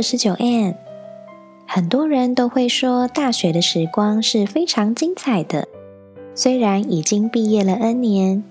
[0.00, 0.74] 我是九 N。
[1.66, 5.68] 很多人都会说大学的时光是非常精彩的。
[6.34, 8.42] 虽然已经毕业了 N 年，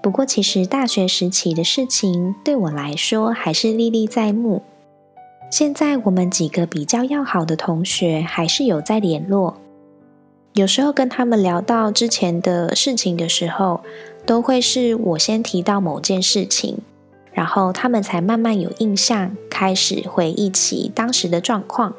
[0.00, 4.62] 不过其实大学时期的事情对我来说还是历历在目。
[5.50, 9.56] 现在我们几个比较要好的同学还是有在联络。
[10.52, 13.80] 有时候跟他们聊到之前的事情的时候，
[14.24, 16.78] 都会是我先提到某件事情。
[17.44, 21.94] 然后他们才慢慢有印象，开始回忆起当时的状况，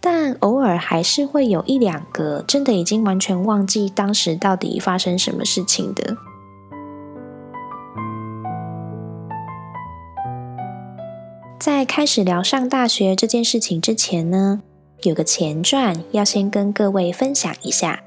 [0.00, 6.16] 但偶尔还是会有一两个真的已经完全忘记当时到底发生什么事情的。
[11.60, 14.62] 在开始聊上大学这件事情之前呢，
[15.04, 18.05] 有个前传要先跟各位分享一下。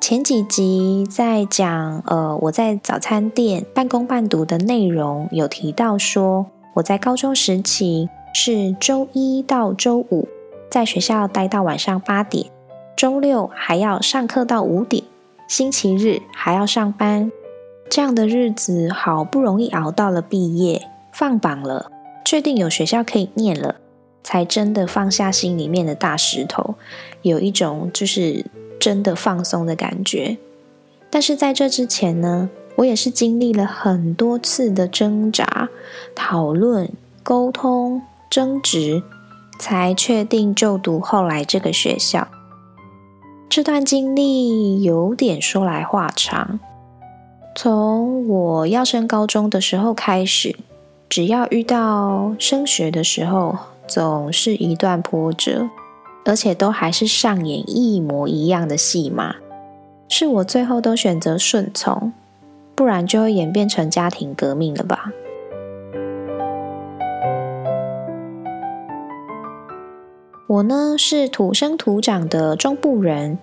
[0.00, 10.28] 前几集在讲，呃，我在早餐店半工半读的内容，有提到说，我在高中时期是周一到周五
[10.70, 12.46] 在学校待到晚上八点，
[12.94, 15.02] 周六还要上课到五点，
[15.48, 17.32] 星期日还要上班，
[17.88, 20.82] 这样的日子好不容易熬到了毕业
[21.14, 21.90] 放榜了，
[22.26, 23.76] 确定有学校可以念了，
[24.22, 26.74] 才真的放下心里面的大石头，
[27.22, 28.44] 有一种就是。
[28.78, 30.36] 真的放松的感觉，
[31.10, 35.68] 但是在这之前呢，我也是经历了很多次的挣扎、
[36.14, 36.90] 讨论、
[37.22, 39.02] 沟通、争执，
[39.58, 42.28] 才确定就读后来这个学校。
[43.48, 46.58] 这段经历有点说来话长，
[47.54, 50.56] 从我要升高中的时候开始，
[51.08, 53.56] 只要遇到升学的时候，
[53.86, 55.68] 总是一段波折。
[56.26, 59.36] 而且都还是上演一模一样的戏码，
[60.08, 62.12] 是我最后都选择顺从，
[62.74, 65.10] 不然就会演变成家庭革命了吧？
[70.46, 73.38] 我呢是土生土长的中部人，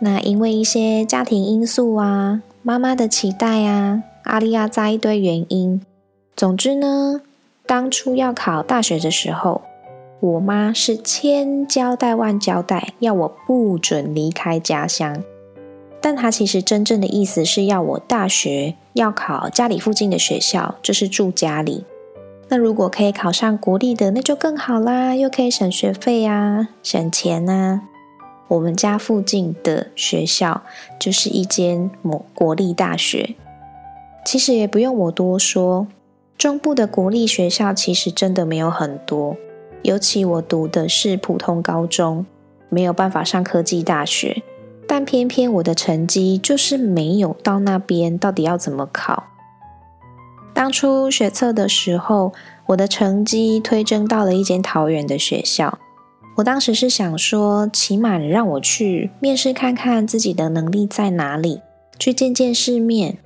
[0.00, 5.84] 那因为一些家庭因素啊、妈妈的期待啊、阿利亚在一堆原因，
[6.34, 7.20] 总之呢，
[7.66, 9.60] 当初要考大学的时候。
[10.24, 15.22] 我妈是千交代万交代，要我不准离开家乡。
[16.00, 21.84] 但她其实真正的意思是要我大学要考家里附近的学校，就是住家里。
[22.48, 27.82] 那如果可以考上国立的，那就更好啦，又可以省学费啊，省钱啊。
[28.48, 30.62] 我们家附近的学校
[30.98, 33.34] 就是一间某国立大学。
[34.24, 35.86] 其实也不用我多说，
[36.38, 39.36] 中部的国立学校其实真的没有很多。
[39.84, 42.24] 尤其我读的是普通高中，
[42.70, 44.42] 没有办法上科技大学，
[44.88, 49.24] 但偏偏我的成绩就是没有到那边，到底要怎么考？
[50.54, 52.32] 当初学测的时候，
[52.68, 55.78] 我的成绩推甄到了一间桃园的学校，
[56.36, 61.60] 我当时是想说，起码让我去面试看看自己的能力在哪里，
[61.98, 63.18] 去见见世面。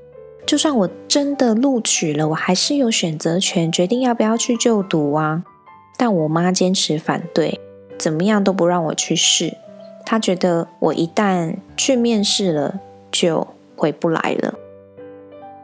[0.45, 5.45] 就算我真的录取了，我还是有选择权，决定要不要去就读啊。
[5.99, 7.61] 但我妈坚持反对，
[7.99, 9.59] 怎么样都不让我去试。
[10.07, 12.81] 她觉得我一旦去面试了，
[13.13, 14.55] 就回不来了。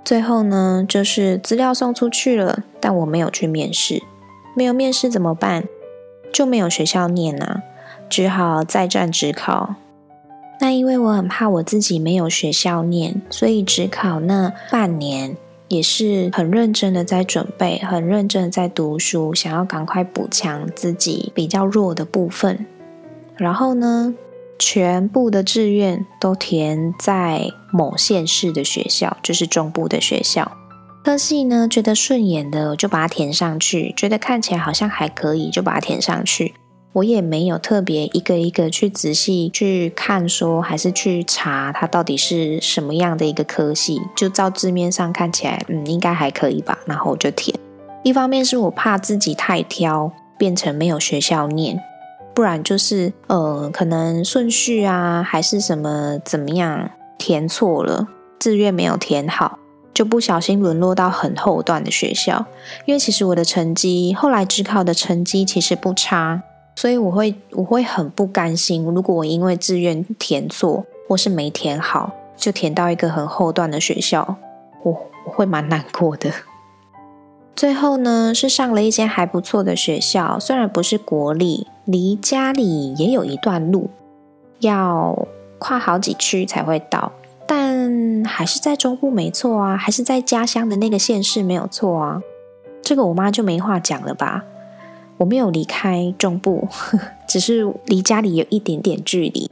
[0.05, 4.03] 最后呢，就是资料送出去了，但我没有去面试。
[4.55, 5.65] 没有面试怎么办？
[6.33, 7.63] 就没有学校念啊，
[8.11, 9.77] 只好再战职考。
[10.61, 15.37] 那因为我很怕我自己没有学校念，所以只考那半年。
[15.75, 22.65] 也是很认真的在准备，很认真的在读书，想要赶快补强自己比较弱的部分。
[23.37, 24.15] 然后呢，
[24.59, 30.57] 全部的志愿都填在某县市的学校，就是中部的学校。
[31.03, 36.55] 科系呢，觉得顺眼的就把它填上去，觉得看起来好像还可以，就把它填上去。
[36.95, 47.59] 我也没有特别一个一个去仔细去看，说还是去查它到底是什么样的一个科系，就照字面上看起来，嗯，应该还可以吧，然后我就填。
[48.05, 51.83] 一方面是我怕自己太挑，变成没有学校念，
[52.33, 58.07] 不然就是呃，可能顺序啊，还是什么怎么样填错了，
[58.39, 59.59] 志愿没有填好，
[59.93, 62.47] 就不小心沦落到很后段的学校。
[62.85, 66.43] 因为其实我的成绩后来只考的成绩其实不差，
[66.77, 68.85] 所以我会我会很不甘心。
[68.85, 74.37] 如果我因为志愿填错或是没填好，就填到一个很后段的学校，
[74.83, 74.93] 我
[75.27, 76.31] 我会蛮难过的。
[77.55, 83.89] 最后呢，是上了一间还不错的学校，虽然不是国立，离家里也有一段路，
[84.59, 85.27] 要
[85.61, 87.13] 跨好几区才会到，
[87.47, 92.21] 但还是在中部没错啊，还是在家乡的那个县市没有错啊。
[92.83, 94.45] 这个我妈就没话讲了吧？
[95.17, 96.69] 我没有离开中部，
[97.29, 99.51] 只是离家里有一点点距离。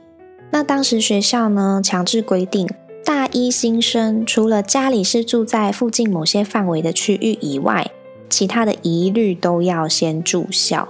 [0.50, 2.68] 那当时学校呢，强制规定。
[3.04, 7.90] 大一新生除了家里是住在附近某些范围的区域以外，
[8.30, 10.88] 其他的一律都要先住校。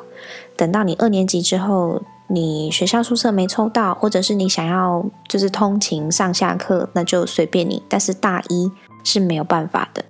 [0.55, 7.83] 等到你二年级之后，你学校宿舍没抽到，或者是你想要就是通勤上下课，那就随便你。
[7.89, 8.71] 但是大一
[9.03, 10.05] 是没有办法的。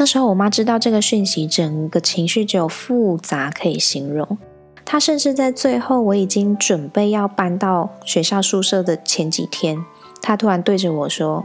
[0.00, 4.38] 那时候我妈知道这个讯息，整个情绪只有复杂可以形容。
[4.82, 9.84] 她甚至在最后我已经准备要搬到学校宿舍的前几天。
[10.22, 11.44] 她突然对着我说：“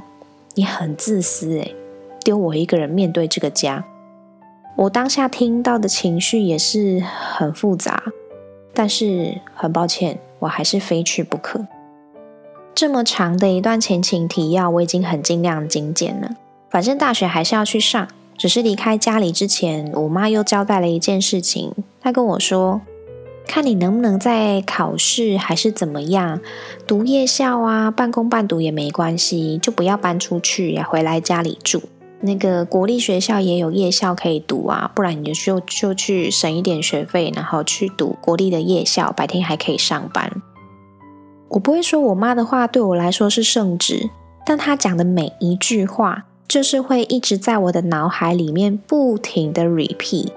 [0.56, 1.76] 你很自私诶，
[2.24, 3.84] 丢我一个人面对这个家。”
[4.78, 8.02] 我当下听到的情绪也是很复杂，
[8.74, 11.68] 但是很抱歉，我还是非去不可。
[12.74, 16.30] 这么长的一段前情提要，我已经很尽量精简了。
[16.70, 21.74] 反正大学还是要去上，只是离开家里之前，我妈又交代了一件事情。
[22.02, 22.82] 她跟我说。
[23.48, 26.42] 看你能不能在考试还是怎么样，
[26.88, 31.84] 读夜校啊，半工半读也没关系，就不要搬出去，也回来家里住。
[32.22, 40.42] 那个国立学校也有夜校可以读啊，不然你就就去省一点学费，然后去读国立的夜校，白天还可以上班。
[41.50, 44.10] 我不会说我妈的话对我来说是圣旨，
[44.44, 50.30] 但她讲的每一句话，就是会一直在我的脑海里面不停的 repeat。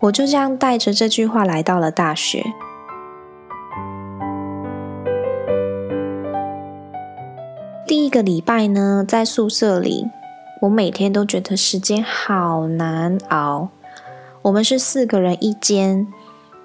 [0.00, 2.44] 我就这样带着这句话来到了大学。
[7.86, 10.06] 第一个礼拜呢，在宿舍里，
[10.62, 13.68] 我每天都觉得时间好难熬。
[14.42, 16.06] 我们是四个人一间，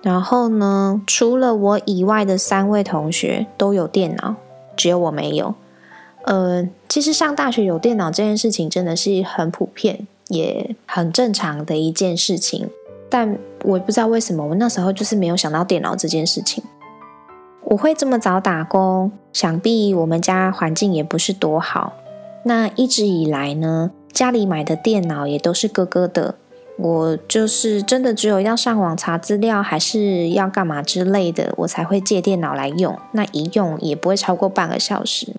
[0.02, 4.36] 然后呢，除了我以外的三位同学都有电脑，
[4.78, 5.56] 只有我没有。
[6.26, 12.70] 呃，其实上大学有电脑这件事情真的是很普遍，也很正常的一件事情。
[13.10, 16.64] 但我也不知道为什么，我那时候就是没有想到电脑这件事情。
[17.66, 21.94] 我会这么早打工，想必我们家环境也不是多好。
[22.44, 26.36] 那一直以来呢，家里买的电脑也都是哥哥的。
[26.78, 32.98] 我就是真的只有要上网查资料，还是要干嘛之类的，我才会借电脑来用。
[33.14, 35.36] 那一用也不会超过半个小时，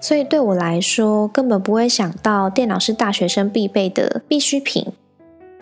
[0.00, 4.86] 所以对我来说，根本不会想到电脑是大学生必备的必需品。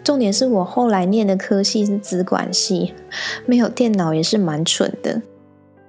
[0.03, 2.93] 重点是我后来念的科系是资管系，
[3.47, 5.23] 没有电脑也是蛮蠢的。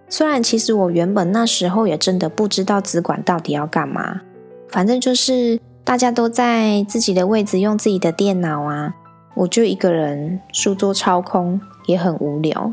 [0.08, 4.22] 虽然其实我原本那时候也真的不知道资管到底要干嘛，
[4.70, 8.96] 反正就是大家都在自己的位置用自己的电脑啊，
[9.34, 12.72] 我就一个人书桌超空，也很无聊。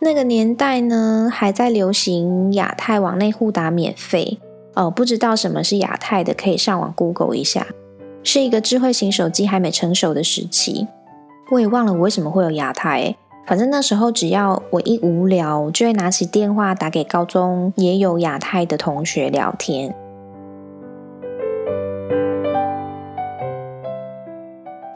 [0.00, 4.38] 那个年代呢，还在流行亚太网内互打免费
[4.74, 7.66] 哦，不知道什么是亚太的，可以上网 Google 一下。
[8.22, 10.86] 是一个智慧型手机还没成熟的时期，
[11.50, 13.14] 我也忘了我为什么会有亚太。
[13.46, 19.94] 反正那时候只要我一无聊，就会拿起电话打给高中也有亚太的同学聊天。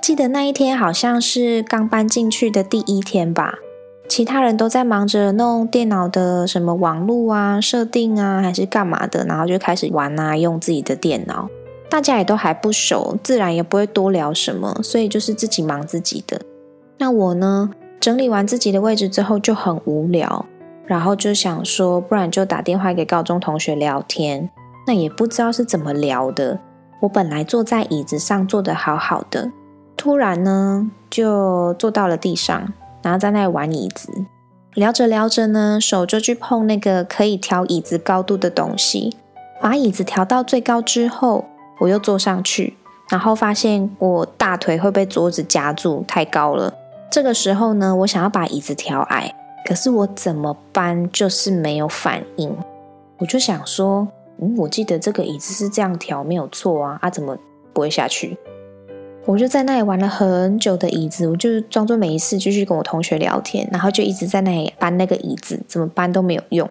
[0.01, 3.57] 记得那一天好像是刚搬进去的第一天吧，
[4.09, 11.49] 其他人都在忙着弄电脑的什么网络啊、设定啊，还是干嘛的，然后就开始玩啊，用自己的电脑。
[11.91, 16.41] 大家也都还不熟，自然也不会多聊什么，所以就是自己忙自己的。
[16.99, 20.45] 那我呢，整理完自己的位置之后就很无聊，
[20.87, 24.51] 然后就想说，不然就打电话给高中同学聊天。
[24.87, 26.59] 那也不知道是怎么聊的。
[27.01, 29.53] 我本来坐在椅子上坐的好好的，
[29.97, 34.11] 突然呢就坐到了地上，然后在那玩椅子。
[34.75, 39.17] 聊着聊着呢，手就去碰那个可以调椅子高度的东西，
[39.61, 41.45] 把椅子调到最高之后。
[41.81, 42.77] 我又坐上去，
[43.09, 46.75] 然后发现我大腿会被桌子夹住，太高了。
[47.09, 49.33] 这个时候呢，我想要把椅子调矮，
[49.65, 52.53] 可是我怎么搬就是没有反应。
[53.19, 54.09] 我就想说，
[54.41, 57.39] 嗯，我记得这个椅子是这样调，没有错啊，啊，怎么
[57.73, 58.37] 不会下去？
[59.29, 66.67] 我就在那里玩了很久的椅子，我就装作没事，继续跟我同学聊天，然后就一直在那里搬那个椅子，怎么搬都没有用。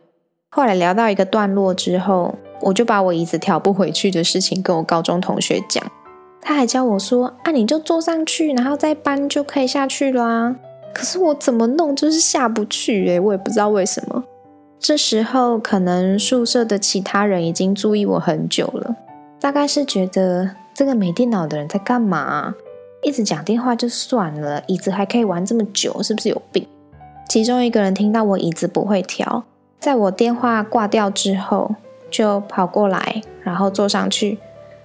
[0.49, 2.33] 后来聊到一个段落之后。
[2.59, 5.91] 我就把我椅子调不回去的事情跟我高中同学讲，
[6.41, 10.55] 他还教我说：“啊，你就坐上去，然后再搬就可以下去啦。”
[10.91, 14.23] 可是我怎么弄就是下不去诶，我也不知道为什么。
[14.79, 18.95] 这时候可能宿舍的其他人已经注意我很久了，
[19.39, 22.53] 大概是觉得这个没电脑的人在干嘛？
[23.01, 26.67] 一直讲电话就算了，椅子还可以玩这么久，是不是有病？
[27.27, 29.43] 其中一个人听到我椅子不会调，
[29.79, 31.73] 在我电话挂掉之后，
[32.11, 34.37] 就跑过来，然后坐上去，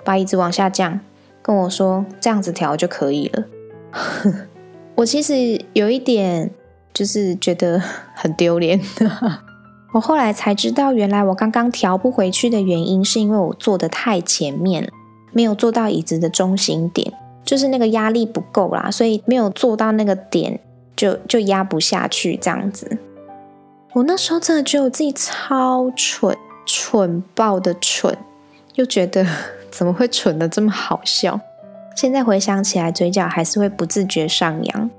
[0.02, 0.99] 把椅子往下降。
[1.42, 3.44] 跟我说这样子调就可以了。
[4.96, 6.50] 我其实有一点
[6.94, 7.78] 就是觉得
[8.14, 8.80] 很丢脸。
[9.92, 14.90] 我后来才知道，原来我刚刚调不回去的原因，是因为我坐的太前面，
[15.32, 17.12] 没有坐到椅子的中心点，
[17.44, 20.60] 就是那个压力不够啦，所以没有坐到那个点，
[20.94, 22.98] 就就压不下去这样子。
[23.92, 26.36] 我那时候真的觉得我自己超蠢，
[26.66, 28.16] 蠢爆的蠢，
[28.74, 29.26] 又觉得。
[29.72, 31.40] 怎么会蠢的这么好笑？
[31.96, 34.90] 现在回想起来，嘴角还是会不自觉上扬。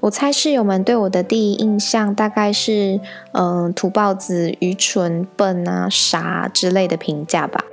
[0.00, 2.98] 我猜室友们对我的第一印象大概是，
[3.30, 7.64] 嗯，土包子、愚蠢、笨啊、傻之类的评价吧。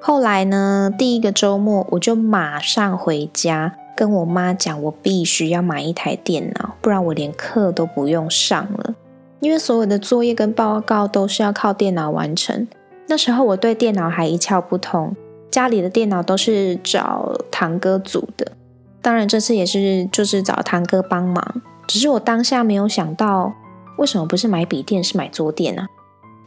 [0.00, 8.94] 后来呢，第一个周末我就马上回家，跟我妈讲，我必须要买一台电脑，不然我连课都不用上了。
[9.40, 12.66] 因为所有的作业跟报告都是要靠电脑完成。
[13.08, 15.14] 那时候我对电脑还一窍不通。
[15.50, 18.52] 家里的电脑都是找堂哥组的，
[19.00, 21.62] 当然这次也是就是找堂哥帮忙。
[21.86, 23.54] 只是我当下没有想到，
[23.96, 25.86] 为什么不是买笔电，是买桌垫呢？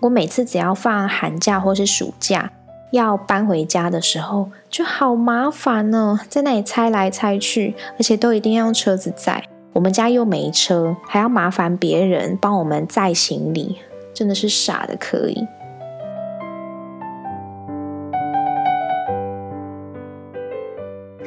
[0.02, 2.52] 我每次只要放寒假或是暑假
[2.92, 9.44] 要搬回家的时候，就好麻烦呢，在那里拆来拆去，而且都一定要用车子载。
[9.74, 13.78] 我们家又没车，还要麻烦别人帮我们载行李，
[14.14, 15.48] 真的是傻的可以。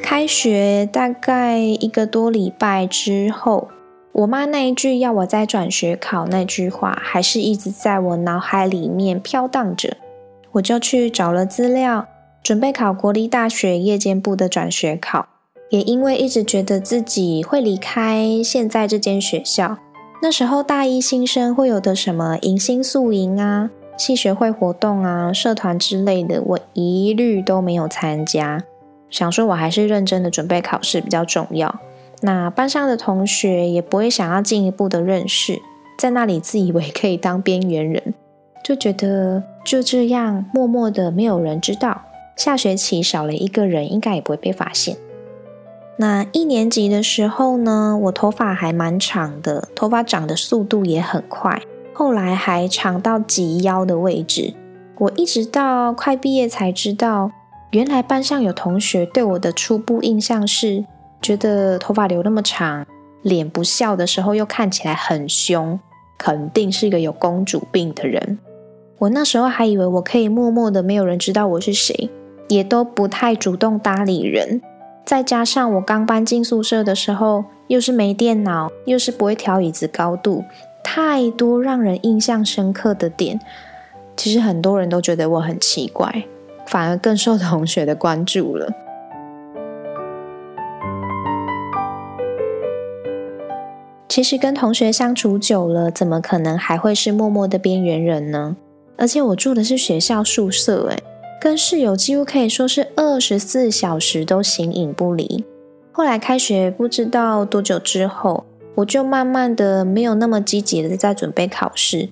[0.03, 3.69] 开学大概一个多礼拜之后，
[4.11, 9.97] 我妈那一句要我再转学考那句话，还是一直在我脑海里面飘荡着。
[10.55, 12.07] 我就去找了资料，
[12.41, 15.27] 准备考国立大学夜间部的转学考。
[15.69, 19.77] 也因为一直觉得自己会离开现在这间学校，
[20.21, 28.63] 那时候大一新生会有的什么迎新宿营啊、系学会活动啊、社团之类的，我一律都没有参加。
[29.09, 31.81] 想说，我还是认真的准备考试比较重要。
[32.21, 35.61] 那班上的同学也不会想要进一步的认识，
[35.97, 38.13] 在那里自以为可以当边缘人，
[38.65, 42.01] 就觉得就这样默默的没有人知道。
[42.35, 44.97] 下学期少了一个人，应该也不会被发现。
[45.97, 51.61] 那一年级的时候呢，我头发还蛮长的，头发长的速度也很快，
[51.93, 54.55] 后来还长到及腰的位置。
[54.97, 57.29] 我一直到快毕业才知道。
[57.69, 60.85] 原来班上有同学对我的初步印象是，
[61.21, 62.87] 觉得头发留那么长，
[63.21, 65.79] 脸不笑的时候又看起来很凶，
[66.17, 68.39] 肯定是一个有公主病的人。
[68.99, 72.09] 我那时候还以为我可以默默的，没有人知道我是谁，
[72.47, 74.61] 也都不太主动搭理人。
[75.05, 80.43] 再加上我刚搬进宿舍的时候，又是没电脑，又是不会调椅子高度，
[80.83, 83.39] 太多让人印象深刻的点。
[84.15, 86.23] 其实很多人都觉得我很奇怪。
[86.67, 88.71] 反而更受同学的关注了。
[94.09, 98.55] 其实跟同学相处久了，怎么可能还会是默默的边缘人呢？
[98.97, 101.03] 而且我住的是学校宿舍，诶，
[101.41, 105.43] 跟室友几乎可以说是二十四小时都形影不离。
[105.91, 112.09] 后来开学不知道多久之后，我就慢慢的没有那么积极的在准备考试。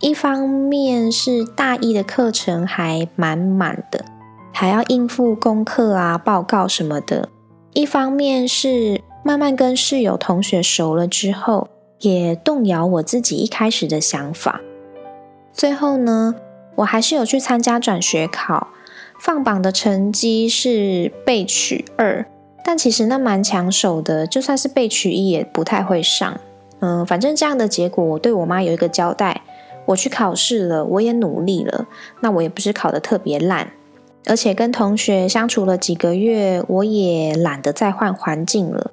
[0.00, 4.04] 一方面是大一的课程还满满的，
[4.52, 7.28] 还要应付功课啊、报告什么的；
[7.72, 11.68] 一方面是慢慢跟室友、同学熟了之后，
[12.00, 14.60] 也动摇我自己一开始的想法。
[15.54, 16.34] 最后呢，
[16.74, 18.68] 我还是有去参加转学考，
[19.20, 22.26] 放榜的成绩是被取二，
[22.64, 26.38] 但其实那蛮抢手的，就算是被取一也不太会上。
[26.80, 29.42] 嗯，反正这样的结果，我对我妈有一个交代。
[29.86, 31.86] 我去考试了，我也努力了，
[32.20, 33.70] 那我也不是考得特别烂，
[34.24, 38.92] 而且跟同学相处了几个月，我也懒得再换环境了。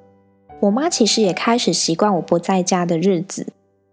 [0.60, 3.46] 我妈其实也开始习惯我不在家的日子，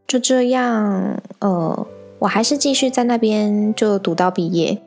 [0.06, 1.88] 就这样，呃，
[2.20, 4.78] 我还是继续在那边就读到毕业。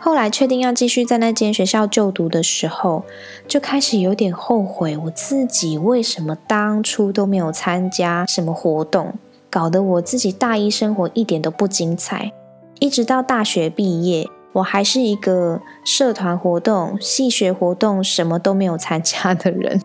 [0.00, 3.04] 后来确定要继续在那间学校就读的时候，
[3.46, 9.12] 就开始有点后悔，我自己为什么当初都没有参加什么活动。
[9.50, 12.32] 搞得我自己大一生活一点都不精彩，
[12.78, 19.82] 一直到大学毕业，我还是一个社团活动、系学活动什么都没有参加的人。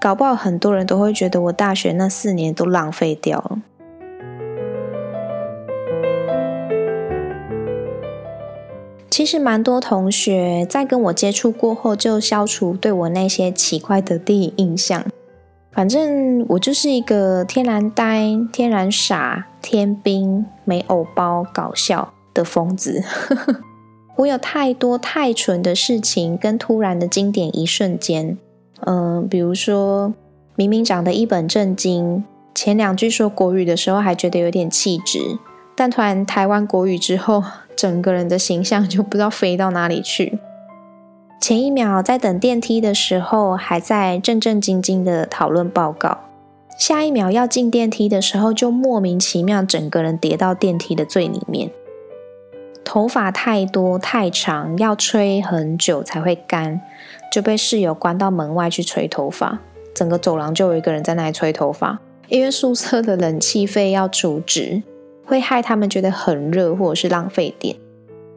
[0.00, 3.58] 搞不好很多人都会觉得我大学那四年都浪费掉了。
[9.10, 15.04] 其实蛮多同学在跟我接触过后，就消除对我那些奇怪的第一印象。
[15.72, 23.02] 反正我就是一个天然呆、天然傻、天兵、没偶包、搞笑的疯子。
[24.16, 28.36] 我有太多太蠢的事情，跟突然的经典一瞬间。
[28.86, 30.12] 嗯，比如说
[30.56, 32.24] 明明长得一本正经，
[32.54, 35.18] 前两句说国语的时候还觉得有点气质，
[35.74, 37.42] 但突然台湾国语之后，
[37.80, 40.38] 整个人的形象就不知道飞到哪里去。
[41.40, 46.18] 前一秒在等电梯的时候，还在正正经经的讨论报告，
[46.78, 51.70] 下一秒要进电梯的时候，就莫名其妙整个人跌到电梯的最里面。
[52.84, 56.82] 头发太多太长，要吹很久才会干。
[57.32, 59.58] 就被室友关到门外去吹头发，
[59.94, 61.98] 整个走廊就有一个人在那里吹头发。
[62.28, 64.82] 因为宿舍的冷气费要储值，
[65.30, 67.76] 会害他们觉得很热或者是浪费电。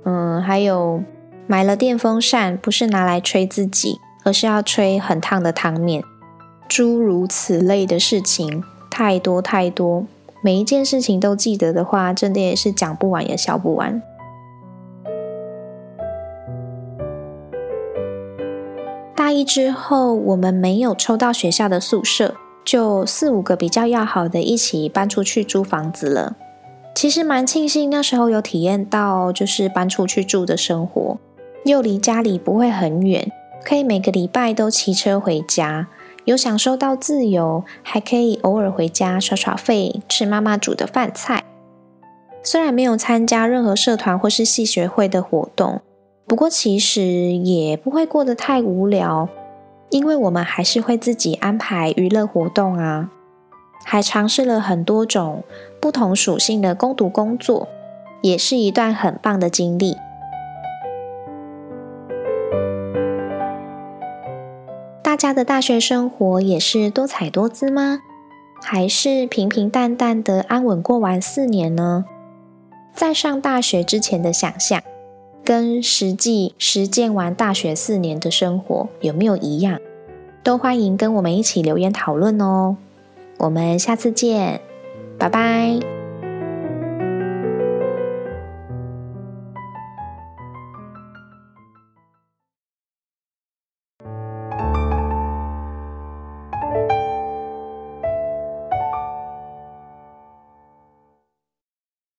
[0.05, 1.01] 嗯，还有
[1.47, 6.03] 买了电风扇，不是拿来吹自己，而是要吹很烫的汤面。
[6.69, 10.05] 诸如此类的事情太多太多，
[10.43, 13.99] 每一件事情都记得的话，真的也是讲不完也笑不完。
[19.15, 26.35] 大一之后，我们没有抽到学校的宿舍，就四五个比较要好的一起搬出去租房子了。
[26.95, 31.17] 其实蛮庆幸那时候有体验到，就是搬出去住的生活，
[31.65, 33.31] 又离家里不会很远，
[33.65, 35.87] 可以每个礼拜都骑车回家，
[36.25, 41.43] 有享受到自由，还可以偶尔回家耍耍费，吃妈妈煮的饭菜。
[42.43, 45.81] 虽然没有参加任何社团或是系学会的活动。
[46.25, 49.27] 不过其实也不会过得太无聊，
[49.89, 53.11] 因为我们还是会自己安排娱乐活动啊，
[53.83, 55.43] 还尝试了很多种
[55.79, 57.67] 不同属性的攻读工作，
[58.21, 59.95] 也是一段很棒的经历。
[65.01, 67.99] 大家的大学生活也是多彩多姿吗？
[68.61, 72.05] 还是平平淡淡的安稳过完四年呢？
[72.93, 74.81] 在上大学之前的想象。
[75.45, 79.77] 跟实际实践完大学四年的生活有没有一样？
[80.41, 82.77] 都欢迎跟我们一起留言讨论哦。
[83.43, 84.61] 我们下次见，
[85.17, 86.02] 拜拜。